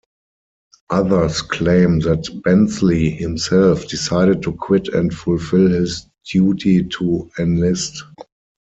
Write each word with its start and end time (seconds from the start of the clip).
Others 0.89 1.43
claim 1.43 1.99
that 1.99 2.25
Bensley 2.43 3.11
himself 3.11 3.87
decided 3.87 4.41
to 4.41 4.53
quit 4.53 4.87
and 4.87 5.13
fulfil 5.13 5.69
his 5.69 6.07
duty 6.25 6.85
to 6.85 7.29
enlist. 7.37 8.03